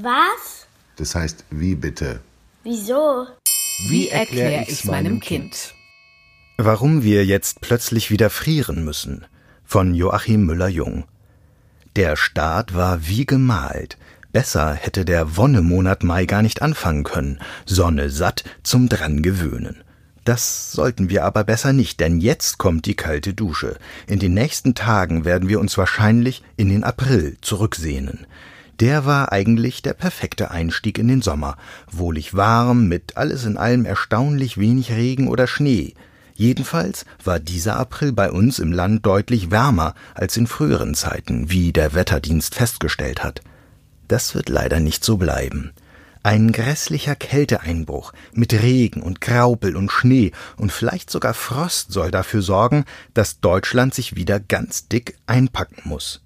Was? 0.00 0.68
Das 0.94 1.16
heißt, 1.16 1.44
wie 1.50 1.74
bitte? 1.74 2.20
Wieso? 2.62 3.26
Wie 3.88 4.08
erkläre 4.08 4.64
ich's 4.68 4.84
meinem 4.84 5.18
Kind? 5.18 5.74
Warum 6.56 7.02
wir 7.02 7.24
jetzt 7.26 7.60
plötzlich 7.60 8.08
wieder 8.08 8.30
frieren 8.30 8.84
müssen. 8.84 9.26
Von 9.64 9.96
Joachim 9.96 10.46
Müller-Jung. 10.46 11.04
Der 11.96 12.14
Start 12.14 12.76
war 12.76 13.08
wie 13.08 13.26
gemalt. 13.26 13.98
Besser 14.30 14.72
hätte 14.72 15.04
der 15.04 15.36
Wonnemonat 15.36 16.04
Mai 16.04 16.26
gar 16.26 16.42
nicht 16.42 16.62
anfangen 16.62 17.02
können. 17.02 17.40
Sonne 17.66 18.08
satt 18.08 18.44
zum 18.62 18.88
dran 18.88 19.20
gewöhnen. 19.20 19.82
Das 20.24 20.70
sollten 20.70 21.10
wir 21.10 21.24
aber 21.24 21.42
besser 21.42 21.72
nicht, 21.72 21.98
denn 21.98 22.20
jetzt 22.20 22.58
kommt 22.58 22.86
die 22.86 22.94
kalte 22.94 23.34
Dusche. 23.34 23.76
In 24.06 24.20
den 24.20 24.34
nächsten 24.34 24.76
Tagen 24.76 25.24
werden 25.24 25.48
wir 25.48 25.58
uns 25.58 25.76
wahrscheinlich 25.76 26.44
in 26.56 26.68
den 26.68 26.84
April 26.84 27.36
zurücksehnen. 27.40 28.26
Der 28.80 29.04
war 29.04 29.32
eigentlich 29.32 29.82
der 29.82 29.92
perfekte 29.92 30.52
Einstieg 30.52 30.98
in 30.98 31.08
den 31.08 31.20
Sommer, 31.20 31.56
wohlig 31.90 32.34
warm, 32.34 32.86
mit 32.86 33.16
alles 33.16 33.44
in 33.44 33.56
allem 33.56 33.84
erstaunlich 33.84 34.56
wenig 34.56 34.92
Regen 34.92 35.26
oder 35.26 35.48
Schnee. 35.48 35.94
Jedenfalls 36.34 37.04
war 37.24 37.40
dieser 37.40 37.76
April 37.76 38.12
bei 38.12 38.30
uns 38.30 38.60
im 38.60 38.70
Land 38.70 39.04
deutlich 39.04 39.50
wärmer 39.50 39.94
als 40.14 40.36
in 40.36 40.46
früheren 40.46 40.94
Zeiten, 40.94 41.50
wie 41.50 41.72
der 41.72 41.94
Wetterdienst 41.94 42.54
festgestellt 42.54 43.24
hat. 43.24 43.42
Das 44.06 44.36
wird 44.36 44.48
leider 44.48 44.78
nicht 44.78 45.04
so 45.04 45.16
bleiben. 45.16 45.72
Ein 46.22 46.52
grässlicher 46.52 47.16
Kälteeinbruch 47.16 48.12
mit 48.32 48.52
Regen 48.52 49.02
und 49.02 49.20
Graupel 49.20 49.76
und 49.76 49.90
Schnee 49.90 50.30
und 50.56 50.70
vielleicht 50.70 51.10
sogar 51.10 51.34
Frost 51.34 51.90
soll 51.90 52.12
dafür 52.12 52.42
sorgen, 52.42 52.84
dass 53.14 53.40
Deutschland 53.40 53.92
sich 53.92 54.14
wieder 54.14 54.38
ganz 54.38 54.86
dick 54.86 55.16
einpacken 55.26 55.82
muss. 55.84 56.20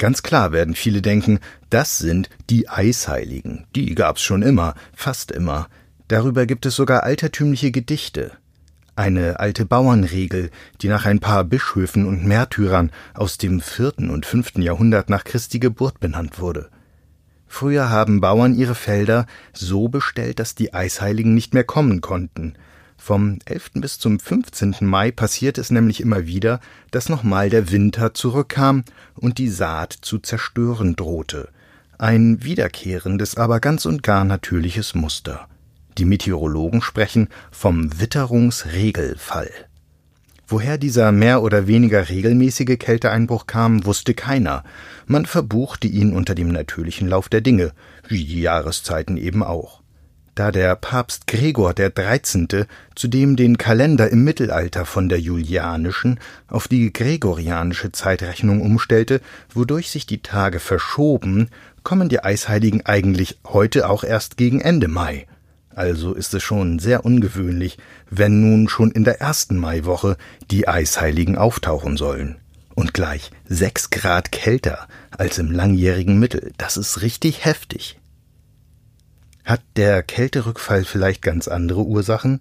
Ganz 0.00 0.22
klar 0.22 0.50
werden 0.50 0.74
viele 0.74 1.02
denken, 1.02 1.40
das 1.68 1.98
sind 1.98 2.30
die 2.48 2.70
Eisheiligen. 2.70 3.66
Die 3.76 3.94
gab's 3.94 4.22
schon 4.22 4.40
immer, 4.40 4.74
fast 4.94 5.30
immer. 5.30 5.68
Darüber 6.08 6.46
gibt 6.46 6.64
es 6.64 6.74
sogar 6.74 7.02
altertümliche 7.02 7.70
Gedichte. 7.70 8.32
Eine 8.96 9.40
alte 9.40 9.66
Bauernregel, 9.66 10.50
die 10.80 10.88
nach 10.88 11.04
ein 11.04 11.20
paar 11.20 11.44
Bischöfen 11.44 12.06
und 12.06 12.24
Märtyrern 12.24 12.92
aus 13.12 13.36
dem 13.36 13.60
vierten 13.60 14.08
und 14.08 14.24
fünften 14.24 14.62
Jahrhundert 14.62 15.10
nach 15.10 15.22
Christi 15.22 15.58
Geburt 15.58 16.00
benannt 16.00 16.40
wurde. 16.40 16.70
Früher 17.46 17.90
haben 17.90 18.22
Bauern 18.22 18.54
ihre 18.54 18.74
Felder 18.74 19.26
so 19.52 19.88
bestellt, 19.88 20.38
dass 20.38 20.54
die 20.54 20.72
Eisheiligen 20.72 21.34
nicht 21.34 21.52
mehr 21.52 21.64
kommen 21.64 22.00
konnten. 22.00 22.54
Vom 23.02 23.38
11. 23.46 23.70
bis 23.76 23.98
zum 23.98 24.20
15. 24.20 24.76
Mai 24.82 25.10
passierte 25.10 25.62
es 25.62 25.70
nämlich 25.70 26.02
immer 26.02 26.26
wieder, 26.26 26.60
dass 26.90 27.08
nochmal 27.08 27.48
der 27.48 27.72
Winter 27.72 28.12
zurückkam 28.12 28.84
und 29.16 29.38
die 29.38 29.48
Saat 29.48 29.96
zu 30.02 30.18
zerstören 30.18 30.96
drohte. 30.96 31.48
Ein 31.96 32.44
wiederkehrendes, 32.44 33.38
aber 33.38 33.58
ganz 33.58 33.86
und 33.86 34.02
gar 34.02 34.24
natürliches 34.24 34.94
Muster. 34.94 35.48
Die 35.96 36.04
Meteorologen 36.04 36.82
sprechen 36.82 37.28
vom 37.50 37.98
Witterungsregelfall. 37.98 39.50
Woher 40.46 40.76
dieser 40.76 41.10
mehr 41.10 41.42
oder 41.42 41.66
weniger 41.66 42.10
regelmäßige 42.10 42.78
Kälteeinbruch 42.78 43.46
kam, 43.46 43.86
wusste 43.86 44.12
keiner. 44.12 44.62
Man 45.06 45.24
verbuchte 45.24 45.88
ihn 45.88 46.12
unter 46.12 46.34
dem 46.34 46.48
natürlichen 46.48 47.08
Lauf 47.08 47.30
der 47.30 47.40
Dinge, 47.40 47.72
wie 48.06 48.26
die 48.26 48.42
Jahreszeiten 48.42 49.16
eben 49.16 49.42
auch 49.42 49.80
da 50.40 50.50
der 50.50 50.74
Papst 50.74 51.26
Gregor 51.26 51.74
Dreizehnte 51.74 52.66
zudem 52.94 53.36
den 53.36 53.58
Kalender 53.58 54.08
im 54.08 54.24
Mittelalter 54.24 54.86
von 54.86 55.10
der 55.10 55.20
julianischen 55.20 56.18
auf 56.48 56.66
die 56.66 56.94
gregorianische 56.94 57.92
Zeitrechnung 57.92 58.62
umstellte, 58.62 59.20
wodurch 59.52 59.90
sich 59.90 60.06
die 60.06 60.22
Tage 60.22 60.58
verschoben, 60.58 61.50
kommen 61.82 62.08
die 62.08 62.24
Eisheiligen 62.24 62.86
eigentlich 62.86 63.38
heute 63.48 63.90
auch 63.90 64.02
erst 64.02 64.38
gegen 64.38 64.62
Ende 64.62 64.88
Mai. 64.88 65.26
Also 65.74 66.14
ist 66.14 66.32
es 66.32 66.42
schon 66.42 66.78
sehr 66.78 67.04
ungewöhnlich, 67.04 67.76
wenn 68.08 68.40
nun 68.40 68.70
schon 68.70 68.92
in 68.92 69.04
der 69.04 69.20
ersten 69.20 69.58
Maiwoche 69.58 70.16
die 70.50 70.66
Eisheiligen 70.66 71.36
auftauchen 71.36 71.98
sollen. 71.98 72.36
Und 72.74 72.94
gleich 72.94 73.30
sechs 73.46 73.90
Grad 73.90 74.32
kälter 74.32 74.88
als 75.10 75.36
im 75.36 75.50
langjährigen 75.50 76.18
Mittel. 76.18 76.52
Das 76.56 76.78
ist 76.78 77.02
richtig 77.02 77.44
heftig. 77.44 77.99
Hat 79.50 79.62
der 79.74 80.04
Kälterückfall 80.04 80.84
vielleicht 80.84 81.22
ganz 81.22 81.48
andere 81.48 81.82
Ursachen? 81.82 82.38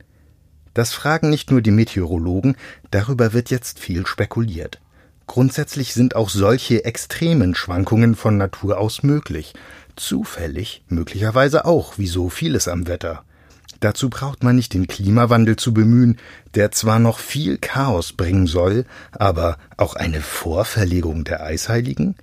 Das 0.76 0.94
fragen 0.94 1.32
nicht 1.32 1.50
nur 1.50 1.60
die 1.64 1.72
Meteorologen, 1.72 2.56
darüber 2.92 3.34
wird 3.34 3.50
jetzt 3.50 3.80
viel 3.80 4.06
spekuliert. 4.06 4.80
Grundsätzlich 5.26 5.96
sind 5.96 6.16
auch 6.16 6.30
solche 6.30 6.86
extremen 6.86 7.56
Schwankungen 7.56 8.14
von 8.14 8.38
Natur 8.38 8.78
aus 8.78 9.02
möglich, 9.02 9.56
zufällig 9.96 10.84
möglicherweise 10.88 11.66
auch, 11.66 11.98
wie 11.98 12.06
so 12.06 12.30
vieles 12.30 12.68
am 12.68 12.86
Wetter. 12.86 13.24
Dazu 13.80 14.12
braucht 14.12 14.44
man 14.44 14.56
nicht 14.56 14.76
den 14.76 14.86
Klimawandel 14.86 15.56
zu 15.56 15.74
bemühen, 15.74 16.20
der 16.54 16.70
zwar 16.70 17.00
noch 17.00 17.18
viel 17.18 17.58
Chaos 17.58 18.14
bringen 18.14 18.46
soll, 18.46 18.86
aber 19.14 19.58
auch 19.78 19.96
eine 19.96 20.22
Vorverlegung 20.22 21.24
der 21.24 21.42
Eisheiligen? 21.44 22.18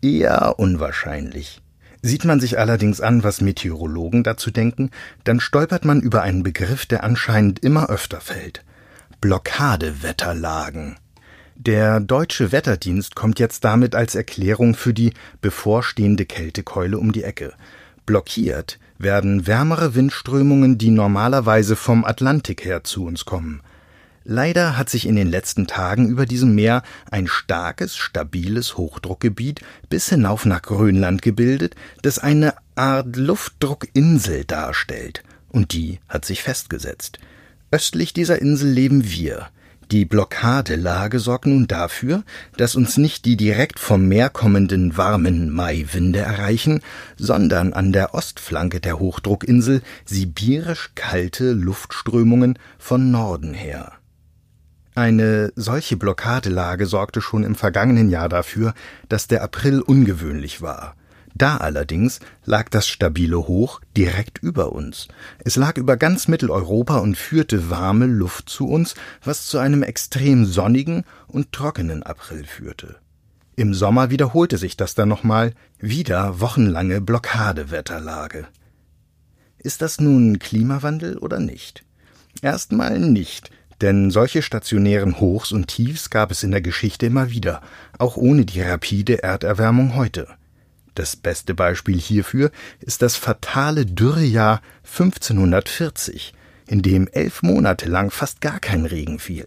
Eher 0.00 0.58
unwahrscheinlich. 0.58 1.60
Sieht 2.02 2.24
man 2.24 2.40
sich 2.40 2.58
allerdings 2.58 3.00
an, 3.00 3.22
was 3.24 3.40
Meteorologen 3.40 4.22
dazu 4.22 4.50
denken, 4.50 4.90
dann 5.24 5.40
stolpert 5.40 5.84
man 5.84 6.00
über 6.00 6.22
einen 6.22 6.42
Begriff, 6.42 6.86
der 6.86 7.04
anscheinend 7.04 7.58
immer 7.58 7.90
öfter 7.90 8.20
fällt. 8.20 8.64
Blockadewetterlagen. 9.20 10.96
Der 11.56 12.00
deutsche 12.00 12.52
Wetterdienst 12.52 13.14
kommt 13.14 13.38
jetzt 13.38 13.64
damit 13.64 13.94
als 13.94 14.14
Erklärung 14.14 14.74
für 14.74 14.94
die 14.94 15.12
bevorstehende 15.42 16.24
Kältekeule 16.24 16.98
um 16.98 17.12
die 17.12 17.22
Ecke. 17.22 17.52
Blockiert 18.06 18.78
werden 18.96 19.46
wärmere 19.46 19.94
Windströmungen, 19.94 20.78
die 20.78 20.90
normalerweise 20.90 21.76
vom 21.76 22.06
Atlantik 22.06 22.64
her 22.64 22.82
zu 22.82 23.04
uns 23.04 23.26
kommen. 23.26 23.60
Leider 24.24 24.76
hat 24.76 24.90
sich 24.90 25.06
in 25.06 25.16
den 25.16 25.30
letzten 25.30 25.66
Tagen 25.66 26.08
über 26.08 26.26
diesem 26.26 26.54
Meer 26.54 26.82
ein 27.10 27.26
starkes, 27.26 27.96
stabiles 27.96 28.76
Hochdruckgebiet 28.76 29.62
bis 29.88 30.08
hinauf 30.10 30.44
nach 30.44 30.60
Grönland 30.60 31.22
gebildet, 31.22 31.74
das 32.02 32.18
eine 32.18 32.54
Art 32.74 33.16
Luftdruckinsel 33.16 34.44
darstellt, 34.44 35.22
und 35.48 35.72
die 35.72 36.00
hat 36.08 36.26
sich 36.26 36.42
festgesetzt. 36.42 37.18
Östlich 37.70 38.12
dieser 38.12 38.40
Insel 38.42 38.70
leben 38.70 39.10
wir. 39.10 39.48
Die 39.90 40.04
Blockadelage 40.04 41.18
sorgt 41.18 41.46
nun 41.46 41.66
dafür, 41.66 42.22
dass 42.56 42.76
uns 42.76 42.96
nicht 42.96 43.24
die 43.24 43.36
direkt 43.36 43.80
vom 43.80 44.06
Meer 44.06 44.28
kommenden 44.28 44.96
warmen 44.96 45.50
Maiwinde 45.50 46.20
erreichen, 46.20 46.80
sondern 47.16 47.72
an 47.72 47.92
der 47.92 48.14
Ostflanke 48.14 48.80
der 48.80 49.00
Hochdruckinsel 49.00 49.82
sibirisch 50.04 50.90
kalte 50.94 51.52
Luftströmungen 51.52 52.58
von 52.78 53.10
Norden 53.10 53.54
her. 53.54 53.99
Eine 55.00 55.50
solche 55.56 55.96
Blockadelage 55.96 56.84
sorgte 56.84 57.22
schon 57.22 57.42
im 57.42 57.54
vergangenen 57.54 58.10
Jahr 58.10 58.28
dafür, 58.28 58.74
dass 59.08 59.28
der 59.28 59.42
April 59.42 59.80
ungewöhnlich 59.80 60.60
war. 60.60 60.94
Da 61.34 61.56
allerdings 61.56 62.20
lag 62.44 62.68
das 62.68 62.86
stabile 62.86 63.38
Hoch 63.48 63.80
direkt 63.96 64.42
über 64.42 64.72
uns. 64.72 65.08
Es 65.42 65.56
lag 65.56 65.78
über 65.78 65.96
ganz 65.96 66.28
Mitteleuropa 66.28 66.98
und 66.98 67.16
führte 67.16 67.70
warme 67.70 68.04
Luft 68.04 68.50
zu 68.50 68.68
uns, 68.68 68.94
was 69.24 69.46
zu 69.46 69.56
einem 69.56 69.82
extrem 69.82 70.44
sonnigen 70.44 71.04
und 71.28 71.50
trockenen 71.52 72.02
April 72.02 72.44
führte. 72.44 72.96
Im 73.56 73.72
Sommer 73.72 74.10
wiederholte 74.10 74.58
sich 74.58 74.76
das 74.76 74.94
dann 74.94 75.08
nochmal, 75.08 75.54
wieder 75.78 76.40
wochenlange 76.40 77.00
Blockadewetterlage. 77.00 78.48
Ist 79.56 79.80
das 79.80 79.98
nun 79.98 80.38
Klimawandel 80.38 81.16
oder 81.16 81.40
nicht? 81.40 81.86
Erstmal 82.42 82.98
nicht, 82.98 83.50
denn 83.80 84.10
solche 84.10 84.42
stationären 84.42 85.20
Hochs 85.20 85.52
und 85.52 85.68
Tiefs 85.68 86.10
gab 86.10 86.30
es 86.30 86.42
in 86.42 86.50
der 86.50 86.60
Geschichte 86.60 87.06
immer 87.06 87.30
wieder, 87.30 87.62
auch 87.98 88.16
ohne 88.16 88.44
die 88.44 88.60
rapide 88.60 89.22
Erderwärmung 89.22 89.94
heute. 89.94 90.28
Das 90.94 91.16
beste 91.16 91.54
Beispiel 91.54 91.98
hierfür 91.98 92.50
ist 92.80 93.02
das 93.02 93.16
fatale 93.16 93.86
Dürrejahr 93.86 94.60
1540, 94.84 96.34
in 96.66 96.82
dem 96.82 97.08
elf 97.08 97.42
Monate 97.42 97.88
lang 97.88 98.10
fast 98.10 98.40
gar 98.40 98.60
kein 98.60 98.84
Regen 98.84 99.18
fiel. 99.18 99.46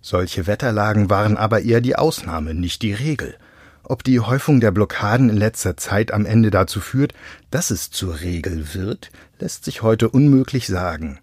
Solche 0.00 0.46
Wetterlagen 0.46 1.10
waren 1.10 1.36
aber 1.36 1.62
eher 1.62 1.80
die 1.80 1.96
Ausnahme, 1.96 2.54
nicht 2.54 2.82
die 2.82 2.92
Regel. 2.92 3.36
Ob 3.84 4.04
die 4.04 4.20
Häufung 4.20 4.60
der 4.60 4.70
Blockaden 4.70 5.30
in 5.30 5.36
letzter 5.36 5.76
Zeit 5.76 6.12
am 6.12 6.26
Ende 6.26 6.50
dazu 6.50 6.80
führt, 6.80 7.14
dass 7.50 7.70
es 7.70 7.90
zur 7.90 8.20
Regel 8.20 8.74
wird, 8.74 9.10
lässt 9.38 9.64
sich 9.64 9.82
heute 9.82 10.08
unmöglich 10.08 10.66
sagen. 10.66 11.18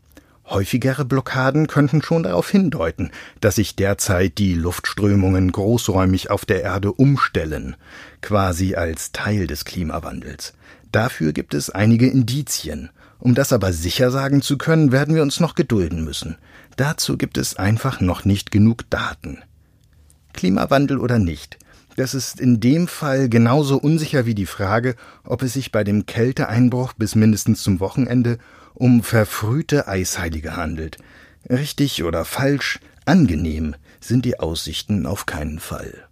Häufigere 0.50 1.06
Blockaden 1.06 1.68
könnten 1.68 2.02
schon 2.02 2.24
darauf 2.24 2.50
hindeuten, 2.50 3.12
dass 3.40 3.56
sich 3.56 3.76
derzeit 3.76 4.38
die 4.40 4.56
Luftströmungen 4.56 5.52
großräumig 5.52 6.32
auf 6.32 6.46
der 6.46 6.64
Erde 6.64 6.92
umstellen, 6.92 7.76
quasi 8.22 8.76
als 8.76 9.12
Teil 9.12 9.46
des 9.46 9.64
Klimawandels. 9.64 10.54
Dafür 10.92 11.34
gibt 11.34 11.54
es 11.54 11.70
einige 11.70 12.08
Indizien. 12.08 12.90
Um 13.20 13.36
das 13.36 13.54
aber 13.54 13.74
sicher 13.74 14.12
sagen 14.12 14.42
zu 14.42 14.58
können, 14.58 14.92
werden 14.92 15.14
wir 15.14 15.22
uns 15.22 15.40
noch 15.40 15.54
gedulden 15.54 16.04
müssen. 16.04 16.38
Dazu 16.78 17.18
gibt 17.18 17.38
es 17.38 17.58
einfach 17.58 18.02
noch 18.02 18.26
nicht 18.26 18.52
genug 18.52 18.90
Daten. 18.90 19.40
Klimawandel 20.34 20.98
oder 20.98 21.20
nicht, 21.20 21.60
Das 22.00 22.14
ist 22.14 22.40
in 22.40 22.62
dem 22.62 22.88
Fall 22.88 23.28
genauso 23.28 23.78
unsicher 23.78 24.26
wie 24.26 24.34
die 24.34 24.46
Frage, 24.46 24.96
ob 25.26 25.42
es 25.42 25.52
sich 25.52 25.74
bei 25.74 25.84
dem 25.84 26.06
Kälteeinbruch 26.06 26.94
bis 26.94 27.14
mindestens 27.14 27.62
zum 27.62 27.82
Wochenende 27.82 28.38
um 28.74 29.04
verfrühte 29.04 29.86
Eisheilige 29.86 30.56
handelt. 30.56 30.98
Richtig 31.50 32.06
oder 32.06 32.24
falsch, 32.24 32.80
angenehm 33.04 33.76
sind 34.00 34.24
die 34.24 34.40
Aussichten 34.40 35.06
auf 35.06 35.26
keinen 35.26 35.60
Fall. 35.60 36.09